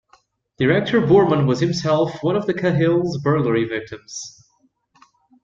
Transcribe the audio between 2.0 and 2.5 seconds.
one of